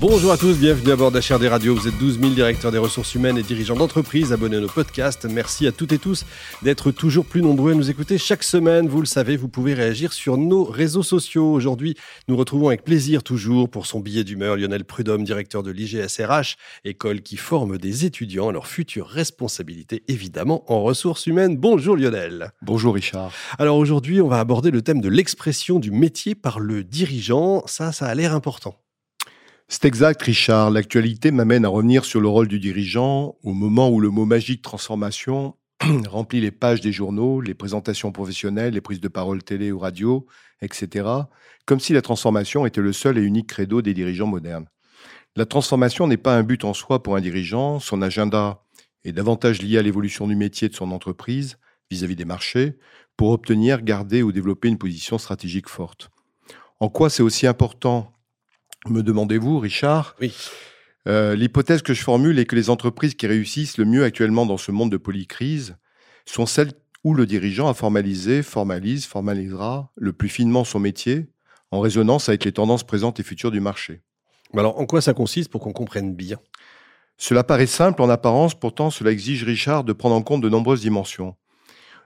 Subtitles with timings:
[0.00, 1.74] Bonjour à tous, bienvenue à bord d'HRD Radio.
[1.74, 5.26] Vous êtes 12 000 directeurs des ressources humaines et dirigeants d'entreprise abonnés à nos podcasts.
[5.26, 6.24] Merci à toutes et tous
[6.62, 8.88] d'être toujours plus nombreux à nous écouter chaque semaine.
[8.88, 11.52] Vous le savez, vous pouvez réagir sur nos réseaux sociaux.
[11.52, 11.96] Aujourd'hui,
[12.28, 17.20] nous retrouvons avec plaisir toujours pour son billet d'humeur Lionel Prudhomme, directeur de l'IGSRH, école
[17.20, 21.56] qui forme des étudiants à leur future responsabilité, évidemment en ressources humaines.
[21.56, 22.52] Bonjour Lionel.
[22.62, 23.32] Bonjour Richard.
[23.58, 27.62] Alors aujourd'hui, on va aborder le thème de l'expression du métier par le dirigeant.
[27.66, 28.76] Ça, ça a l'air important.
[29.72, 30.72] C'est exact, Richard.
[30.72, 34.62] L'actualité m'amène à revenir sur le rôle du dirigeant au moment où le mot magique
[34.62, 35.56] transformation
[36.08, 40.26] remplit les pages des journaux, les présentations professionnelles, les prises de parole télé ou radio,
[40.60, 41.08] etc.,
[41.66, 44.66] comme si la transformation était le seul et unique credo des dirigeants modernes.
[45.36, 48.64] La transformation n'est pas un but en soi pour un dirigeant, son agenda
[49.04, 51.58] est davantage lié à l'évolution du métier de son entreprise
[51.92, 52.76] vis-à-vis des marchés
[53.16, 56.10] pour obtenir, garder ou développer une position stratégique forte.
[56.80, 58.12] En quoi c'est aussi important
[58.88, 60.34] me demandez-vous, Richard Oui.
[61.08, 64.58] Euh, L'hypothèse que je formule est que les entreprises qui réussissent le mieux actuellement dans
[64.58, 65.76] ce monde de polycrise
[66.26, 66.72] sont celles
[67.04, 71.28] où le dirigeant a formalisé, formalise, formalisera le plus finement son métier
[71.70, 74.02] en résonance avec les tendances présentes et futures du marché.
[74.54, 76.38] Alors, en quoi ça consiste pour qu'on comprenne bien?
[77.16, 80.80] Cela paraît simple en apparence, pourtant cela exige, Richard, de prendre en compte de nombreuses
[80.80, 81.36] dimensions.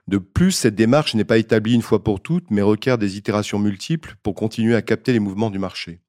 [0.07, 3.57] De plus, cette démarche n'est pas établie une fois pour toutes, mais requiert des itérations
[3.57, 6.01] multiples pour continuer à capter les mouvements du marché.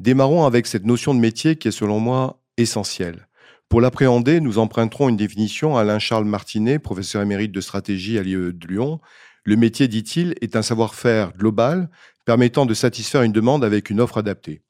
[0.00, 3.28] Démarrons avec cette notion de métier qui est selon moi essentielle.
[3.68, 8.34] Pour l'appréhender, nous emprunterons une définition à Alain-Charles Martinet, professeur émérite de stratégie à l'IE
[8.34, 9.00] de Lyon.
[9.44, 11.90] Le métier, dit-il, est un savoir-faire global
[12.24, 14.62] permettant de satisfaire une demande avec une offre adaptée.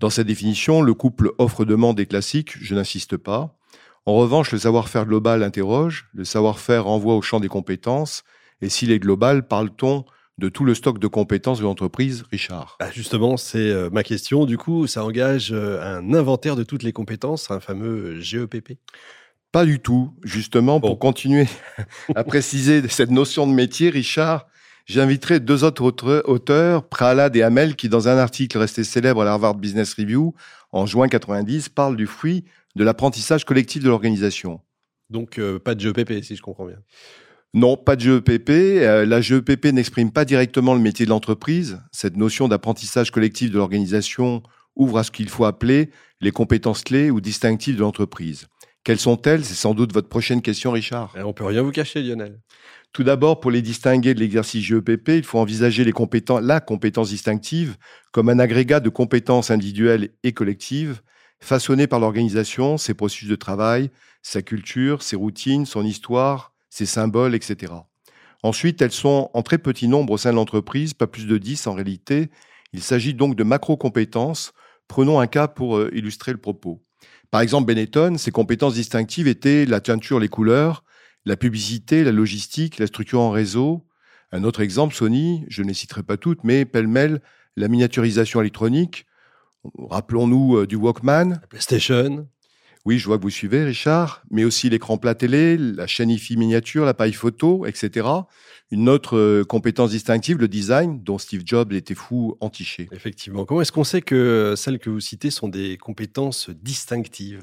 [0.00, 3.56] Dans cette définition, le couple offre-demande est classique, je n'insiste pas.
[4.04, 8.24] En revanche, le savoir-faire global interroge, le savoir-faire renvoie au champ des compétences,
[8.60, 10.04] et s'il est global, parle-t-on
[10.38, 14.44] de tout le stock de compétences de l'entreprise, Richard ah, Justement, c'est euh, ma question.
[14.44, 18.74] Du coup, ça engage euh, un inventaire de toutes les compétences, un fameux GEPP
[19.50, 20.12] Pas du tout.
[20.22, 21.46] Justement, pour continuer
[22.14, 24.46] à préciser cette notion de métier, Richard,
[24.84, 29.32] j'inviterai deux autres auteurs, Prahalad et Hamel, qui, dans un article resté célèbre à la
[29.32, 30.34] Harvard Business Review
[30.72, 34.60] en juin 90, parlent du fruit de l'apprentissage collectif de l'organisation.
[35.08, 36.78] Donc, euh, pas de GEPP, si je comprends bien.
[37.54, 38.50] Non, pas de GEPP.
[38.50, 41.80] Euh, la GEPP n'exprime pas directement le métier de l'entreprise.
[41.92, 44.42] Cette notion d'apprentissage collectif de l'organisation
[44.74, 45.90] ouvre à ce qu'il faut appeler
[46.20, 48.46] les compétences clés ou distinctives de l'entreprise.
[48.84, 49.44] Quelles sont-elles?
[49.44, 51.14] C'est sans doute votre prochaine question, Richard.
[51.16, 52.40] On peut rien vous cacher, Lionel.
[52.92, 57.10] Tout d'abord, pour les distinguer de l'exercice GEPP, il faut envisager les compétences, la compétence
[57.10, 57.76] distinctive
[58.12, 61.00] comme un agrégat de compétences individuelles et collectives
[61.40, 63.90] façonnées par l'organisation, ses processus de travail,
[64.22, 67.72] sa culture, ses routines, son histoire, ses symboles, etc.
[68.42, 71.66] Ensuite, elles sont en très petit nombre au sein de l'entreprise, pas plus de 10
[71.68, 72.28] en réalité.
[72.74, 74.52] Il s'agit donc de macro-compétences.
[74.86, 76.84] Prenons un cas pour euh, illustrer le propos.
[77.30, 80.84] Par exemple, Benetton, ses compétences distinctives étaient la teinture, les couleurs,
[81.24, 83.86] la publicité, la logistique, la structure en réseau.
[84.30, 87.22] Un autre exemple, Sony, je ne les citerai pas toutes, mais pêle-mêle,
[87.56, 89.06] la miniaturisation électronique.
[89.78, 91.30] Rappelons-nous euh, du Walkman.
[91.30, 92.28] La PlayStation.
[92.86, 96.36] Oui, je vois que vous suivez, Richard, mais aussi l'écran plat télé, la chaîne IFI
[96.36, 98.06] miniature, l'appareil photo, etc.
[98.70, 102.88] Une autre euh, compétence distinctive, le design, dont Steve Jobs était fou entiché.
[102.92, 103.44] Effectivement.
[103.44, 107.42] Comment est-ce qu'on sait que celles que vous citez sont des compétences distinctives?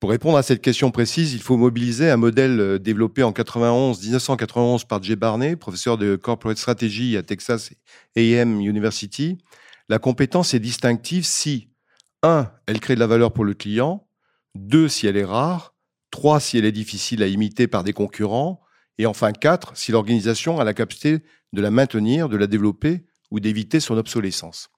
[0.00, 4.02] Pour répondre à cette question précise, il faut mobiliser un modèle euh, développé en 91,
[4.02, 7.70] 1991 par Jay Barney, professeur de corporate strategy à Texas
[8.16, 9.38] A&M University.
[9.88, 11.68] La compétence est distinctive si,
[12.24, 12.50] 1.
[12.66, 14.04] Elle crée de la valeur pour le client,
[14.54, 15.74] 2 si elle est rare,
[16.10, 18.60] 3 si elle est difficile à imiter par des concurrents,
[18.98, 21.22] et enfin 4 si l'organisation a la capacité
[21.52, 24.70] de la maintenir, de la développer ou d'éviter son obsolescence.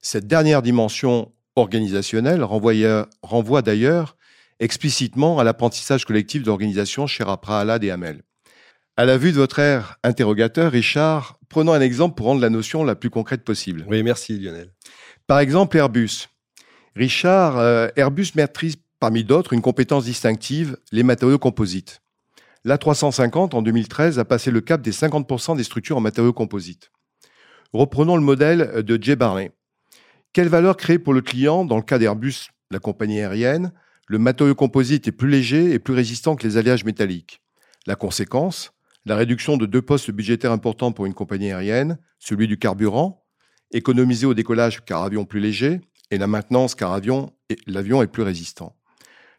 [0.00, 4.16] Cette dernière dimension organisationnelle renvoie, d'ailleurs
[4.60, 8.22] explicitement à l'apprentissage collectif d'organisation chez Rapra et Hamel.
[8.96, 12.84] À la vue de votre air interrogateur, Richard, prenons un exemple pour rendre la notion
[12.84, 13.84] la plus concrète possible.
[13.88, 14.72] Oui, merci Lionel.
[15.26, 16.28] Par exemple, Airbus.
[16.94, 22.00] Richard, euh, Airbus maîtrise parmi d'autres, une compétence distinctive, les matériaux composites.
[22.64, 26.90] L'A350, en 2013, a passé le cap des 50% des structures en matériaux composites.
[27.74, 29.52] Reprenons le modèle de Jay Barney.
[30.32, 33.74] Quelle valeur créer pour le client dans le cas d'Airbus, la compagnie aérienne
[34.06, 37.42] Le matériau composite est plus léger et plus résistant que les alliages métalliques?
[37.86, 38.72] La conséquence
[39.04, 43.22] La réduction de deux postes budgétaires importants pour une compagnie aérienne, celui du carburant,
[43.70, 46.98] économisé au décollage car avion plus léger, et la maintenance car
[47.66, 48.74] l'avion est plus résistant.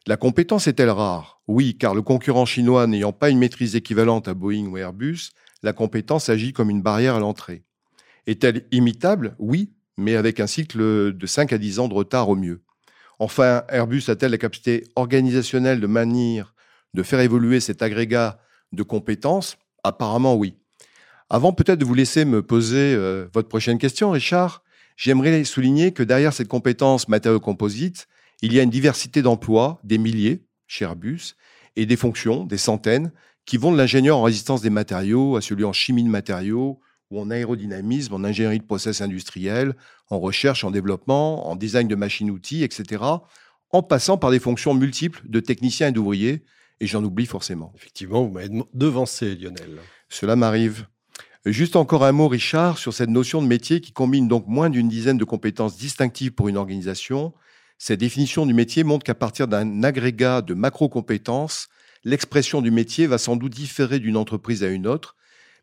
[0.08, 1.42] La compétence est-elle rare?
[1.48, 5.32] Oui, car le concurrent chinois n'ayant pas une maîtrise équivalente à Boeing ou Airbus,
[5.64, 7.64] la compétence agit comme une barrière à l'entrée.
[8.28, 9.36] Est-elle imitable?
[9.40, 10.78] Oui, mais avec un cycle
[11.12, 12.62] de 5 à 10 ans de retard au mieux.
[13.18, 16.54] Enfin, Airbus a-t-elle la capacité organisationnelle de maintenir,
[16.94, 18.40] de faire évoluer cet agrégat
[18.74, 19.58] de compétences?
[19.84, 20.56] Apparemment oui.
[21.32, 24.64] Avant peut-être de vous laisser me poser euh, votre prochaine question, Richard,
[24.98, 28.08] j'aimerais souligner que derrière cette compétence matériaux composite,
[28.42, 31.36] il y a une diversité d'emplois, des milliers chez Airbus,
[31.76, 33.12] et des fonctions, des centaines,
[33.46, 36.80] qui vont de l'ingénieur en résistance des matériaux à celui en chimie de matériaux,
[37.12, 39.76] ou en aérodynamisme, en ingénierie de process industriel,
[40.10, 43.04] en recherche, en développement, en design de machines-outils, etc.,
[43.72, 46.44] en passant par des fonctions multiples de techniciens et d'ouvriers,
[46.80, 47.74] et j'en oublie forcément.
[47.76, 49.80] Effectivement, vous m'avez devancé, Lionel.
[50.10, 50.88] Cela m'arrive.
[51.46, 54.90] Juste encore un mot, Richard, sur cette notion de métier qui combine donc moins d'une
[54.90, 57.34] dizaine de compétences distinctives pour une organisation.
[57.78, 61.68] Cette définition du métier montre qu'à partir d'un agrégat de macro-compétences,
[62.04, 65.16] l'expression du métier va sans doute différer d'une entreprise à une autre,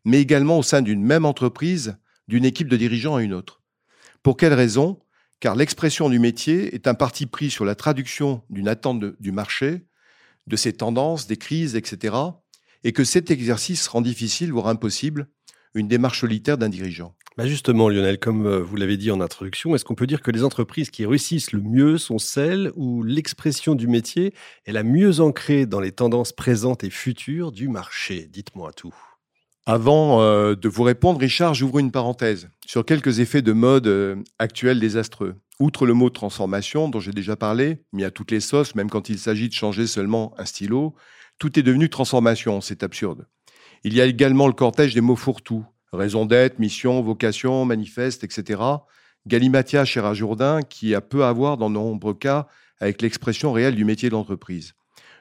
[0.05, 3.61] mais également au sein d'une même entreprise, d'une équipe de dirigeants à une autre.
[4.21, 4.99] Pour quelle raison?
[5.39, 9.87] Car l'expression du métier est un parti pris sur la traduction d'une attente du marché,
[10.47, 12.15] de ses tendances, des crises, etc.,
[12.85, 15.27] et que cet exercice rend difficile, voire impossible,
[15.73, 17.15] une démarche solitaire d'un dirigeant.
[17.35, 20.29] Bah justement, Lionel, comme euh, vous l'avez dit en introduction, est-ce qu'on peut dire que
[20.29, 24.35] les entreprises qui réussissent le mieux sont celles où l'expression du métier
[24.67, 28.29] est la mieux ancrée dans les tendances présentes et futures du marché?
[28.31, 28.93] Dites-moi tout.
[29.65, 34.15] Avant euh, de vous répondre, Richard, j'ouvre une parenthèse sur quelques effets de mode euh,
[34.37, 35.33] actuels désastreux.
[35.59, 39.09] Outre le mot transformation dont j'ai déjà parlé, mis à toutes les sauces, même quand
[39.09, 40.93] il s'agit de changer seulement un stylo,
[41.39, 43.25] tout est devenu transformation, c'est absurde.
[43.83, 45.65] Il y a également le cortège des mots fourre-tout,
[45.97, 48.61] raison d'être, mission, vocation, manifeste, etc.
[49.27, 52.47] Galimatia cher Jourdain, qui a peu à voir dans de nombreux cas
[52.79, 54.73] avec l'expression réelle du métier de l'entreprise.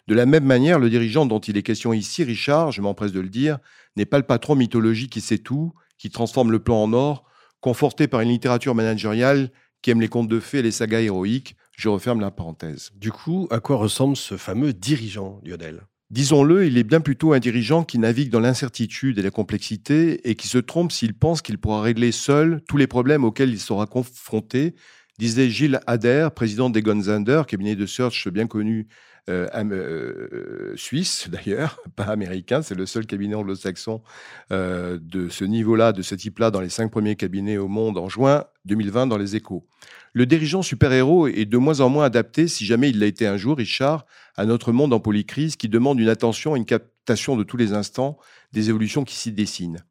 [0.08, 3.20] De la même manière, le dirigeant dont il est question ici, Richard, je m'empresse de
[3.20, 3.58] le dire,
[3.96, 7.24] n'est pas le patron mythologique qui sait tout, qui transforme le plan en or,
[7.60, 11.56] conforté par une littérature managériale qui aime les contes de fées et les sagas héroïques.
[11.76, 12.90] Je referme la parenthèse.
[12.96, 15.86] Du coup, à quoi ressemble ce fameux dirigeant, Lionel?
[16.12, 20.34] Disons-le, il est bien plutôt un dirigeant qui navigue dans l'incertitude et la complexité et
[20.34, 23.86] qui se trompe s'il pense qu'il pourra régler seul tous les problèmes auxquels il sera
[23.86, 24.74] confronté,
[25.18, 28.88] disait Gilles Adair, président des Gonzander, cabinet de search bien connu
[29.30, 34.02] euh, euh, suisse d'ailleurs, pas américain, c'est le seul cabinet anglo-saxon
[34.50, 38.08] euh, de ce niveau-là, de ce type-là, dans les cinq premiers cabinets au monde en
[38.08, 39.66] juin 2020 dans les échos.
[40.12, 43.36] Le dirigeant super-héros est de moins en moins adapté, si jamais il l'a été un
[43.36, 47.56] jour, Richard, à notre monde en polycrise qui demande une attention une captation de tous
[47.56, 48.18] les instants
[48.52, 49.84] des évolutions qui s'y dessinent.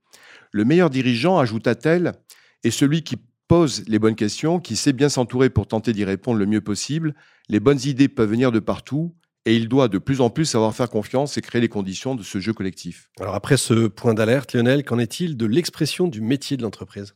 [0.52, 2.14] Le meilleur dirigeant, ajouta-t-elle,
[2.64, 3.16] est celui qui
[3.48, 7.16] pose les bonnes questions, qui sait bien s'entourer pour tenter d'y répondre le mieux possible.
[7.50, 9.14] Les bonnes idées peuvent venir de partout,
[9.46, 12.24] et il doit de plus en plus savoir faire confiance et créer les conditions de
[12.24, 13.10] ce jeu collectif.
[13.20, 17.16] Alors après ce point d'alerte, Lionel, qu'en est-il de l'expression du métier de l'entreprise?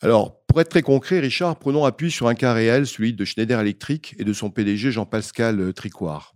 [0.00, 3.58] Alors, pour être très concret, Richard, prenons appui sur un cas réel, celui de Schneider
[3.60, 6.34] Electric et de son PDG Jean-Pascal Tricoire.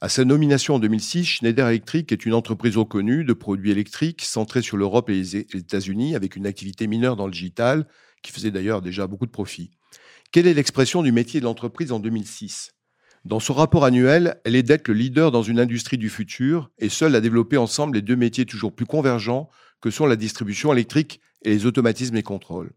[0.00, 4.62] À sa nomination en 2006, Schneider Electric est une entreprise reconnue de produits électriques centrée
[4.62, 7.88] sur l'Europe et les États-Unis avec une activité mineure dans le digital
[8.22, 9.72] qui faisait d'ailleurs déjà beaucoup de profits.
[10.30, 12.74] Quelle est l'expression du métier de l'entreprise en 2006
[13.24, 16.88] dans son rapport annuel, elle est d'être le leader dans une industrie du futur et
[16.88, 19.48] seule à développer ensemble les deux métiers toujours plus convergents
[19.80, 22.72] que sont la distribution électrique et les automatismes et contrôles.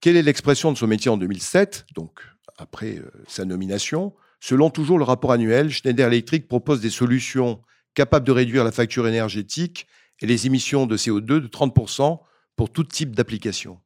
[0.00, 2.20] Quelle est l'expression de son métier en 2007, donc
[2.58, 4.14] après euh, sa nomination?
[4.40, 7.60] Selon toujours le rapport annuel, Schneider Electric propose des solutions
[7.94, 9.86] capables de réduire la facture énergétique
[10.20, 12.20] et les émissions de CO2 de 30%
[12.56, 13.78] pour tout type d'application.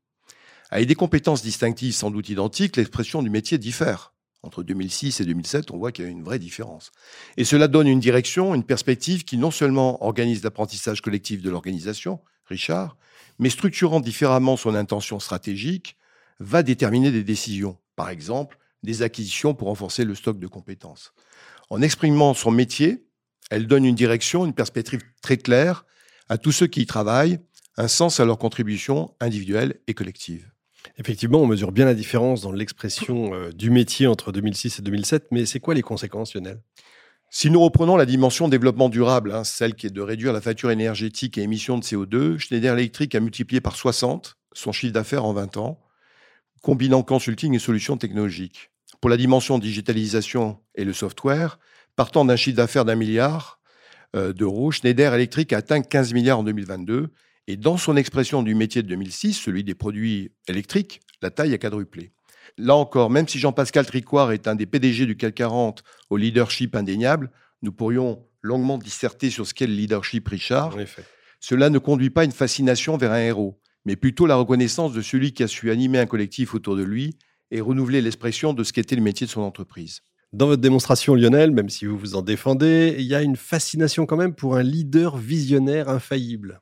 [0.71, 4.14] Avec des compétences distinctives sans doute identiques, l'expression du métier diffère.
[4.45, 6.93] Entre 2006 et 2007, on voit qu'il y a une vraie différence.
[7.39, 12.21] Et cela donne une direction, une perspective qui non seulement organise l'apprentissage collectif de l'organisation,
[12.45, 12.99] Richard,
[13.39, 15.97] mais structurant différemment son intention stratégique,
[16.41, 17.79] va déterminer des décisions.
[17.97, 21.15] Par exemple, des acquisitions pour renforcer le stock de compétences.
[21.71, 23.07] En exprimant son métier,
[23.51, 25.87] elle donne une direction, une perspective très claire
[26.29, 27.39] à tous ceux qui y travaillent,
[27.79, 30.54] un sens à leur contribution individuelle et collective.
[30.99, 35.27] Effectivement, on mesure bien la différence dans l'expression euh, du métier entre 2006 et 2007,
[35.31, 36.61] mais c'est quoi les conséquences, Lionel?
[37.31, 40.71] Si nous reprenons la dimension développement durable, hein, celle qui est de réduire la facture
[40.71, 45.33] énergétique et émissions de CO2, Schneider Electric a multiplié par 60 son chiffre d'affaires en
[45.33, 45.81] 20 ans,
[46.63, 48.71] combinant consulting et solutions technologiques.
[49.01, 51.59] Pour la dimension digitalisation et le software,
[51.97, 53.59] partant d'un chiffre d'affaires d'un milliard
[54.15, 57.11] euh, d'euros, Schneider Electric a atteint 15 milliards en 2022
[57.47, 61.59] et dans son expression du métier de 2006, celui des produits électriques, la taille a
[61.59, 62.13] quadruplé.
[62.59, 66.77] Là encore, même si Jean-Pascal Tricoire est un des PDG du CAC 40 au leadership
[66.77, 67.31] indéniable,
[67.63, 70.77] nous pourrions longuement disserter sur ce qu'est le leadership Richard.
[71.41, 75.03] Cela ne conduit pas à une fascination vers un héros, mais plutôt la reconnaissance de
[75.03, 77.17] celui qui a su animer un collectif autour de lui
[77.51, 80.01] et renouveler l'expression de ce qu'était le métier de son entreprise.
[80.33, 84.05] Dans votre démonstration, Lionel, même si vous vous en défendez, il y a une fascination
[84.05, 86.61] quand même pour un leader visionnaire infaillible.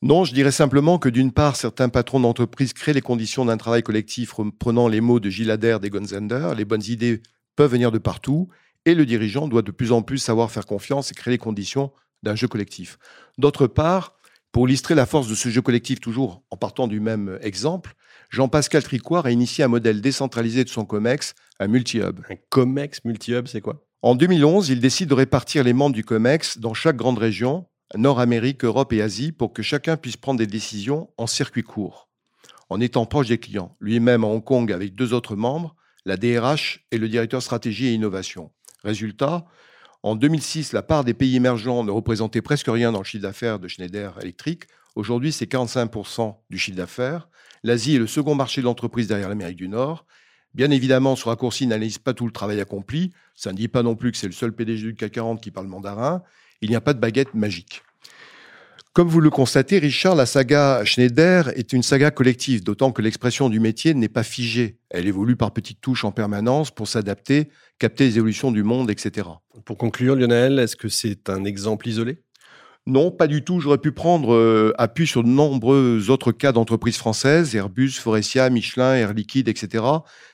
[0.00, 3.82] Non, je dirais simplement que d'une part, certains patrons d'entreprise créent les conditions d'un travail
[3.82, 7.20] collectif reprenant les mots de Gilles Adair des Gonzender, les bonnes idées
[7.56, 8.48] peuvent venir de partout,
[8.84, 11.90] et le dirigeant doit de plus en plus savoir faire confiance et créer les conditions
[12.22, 12.96] d'un jeu collectif.
[13.38, 14.14] D'autre part,
[14.52, 17.94] pour illustrer la force de ce jeu collectif, toujours en partant du même exemple,
[18.30, 22.20] Jean-Pascal Tricoire a initié un modèle décentralisé de son COMEX, un multi-hub.
[22.30, 23.84] Un COMEX multi-hub, c'est quoi?
[24.02, 28.64] En 2011, il décide de répartir les membres du COMEX dans chaque grande région, Nord-Amérique,
[28.64, 32.08] Europe et Asie, pour que chacun puisse prendre des décisions en circuit court,
[32.68, 33.76] en étant proche des clients.
[33.80, 37.92] Lui-même à Hong Kong avec deux autres membres, la DRH et le directeur stratégie et
[37.92, 38.50] innovation.
[38.84, 39.46] Résultat,
[40.02, 43.58] en 2006, la part des pays émergents ne représentait presque rien dans le chiffre d'affaires
[43.58, 44.64] de Schneider Electric.
[44.94, 47.28] Aujourd'hui, c'est 45% du chiffre d'affaires.
[47.64, 50.06] L'Asie est le second marché de l'entreprise derrière l'Amérique du Nord.
[50.54, 53.12] Bien évidemment, ce raccourci n'analyse pas tout le travail accompli.
[53.34, 55.50] Ça ne dit pas non plus que c'est le seul PDG du CAC 40 qui
[55.50, 56.22] parle mandarin.
[56.60, 57.82] Il n'y a pas de baguette magique.
[58.98, 63.48] Comme vous le constatez, Richard, la saga Schneider est une saga collective, d'autant que l'expression
[63.48, 64.80] du métier n'est pas figée.
[64.90, 67.48] Elle évolue par petites touches en permanence pour s'adapter,
[67.78, 69.28] capter les évolutions du monde, etc.
[69.64, 72.22] Pour conclure, Lionel, est-ce que c'est un exemple isolé?
[72.88, 73.60] Non, pas du tout.
[73.60, 78.94] J'aurais pu prendre euh, appui sur de nombreux autres cas d'entreprises françaises, Airbus, Forestia, Michelin,
[78.94, 79.84] Air Liquide, etc.,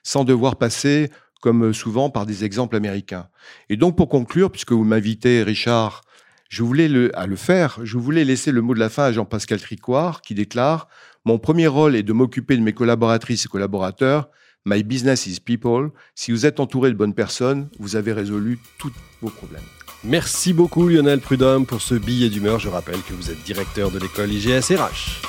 [0.03, 1.11] sans devoir passer,
[1.43, 3.29] comme souvent, par des exemples américains.
[3.69, 6.01] Et donc, pour conclure, puisque vous m'invitez, Richard,
[6.49, 9.13] je voulais le, à le faire, je voulais laisser le mot de la fin à
[9.13, 10.89] Jean-Pascal Tricoire, qui déclare
[11.25, 14.29] Mon premier rôle est de m'occuper de mes collaboratrices et collaborateurs.
[14.67, 15.91] My business is people.
[16.15, 19.63] Si vous êtes entouré de bonnes personnes, vous avez résolu tous vos problèmes.
[20.05, 22.59] Merci beaucoup Lionel Prudhomme pour ce billet d'humeur.
[22.59, 25.23] Je rappelle que vous êtes directeur de l'école IGS RH.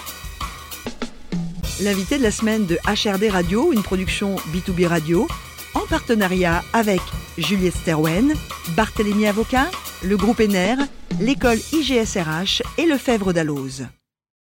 [1.82, 5.28] L'invité de la semaine de HRD Radio, une production B2B Radio,
[5.76, 7.02] en partenariat avec
[7.38, 8.34] Juliette Sterwen,
[8.76, 9.70] Barthélémy Avocat,
[10.04, 10.76] le groupe ENER,
[11.20, 13.86] l'école IGSRH et le Fèvre d'Alloz.